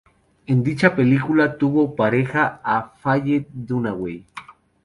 [0.47, 4.25] En dicha película tuvo por "pareja" a Faye Dunaway.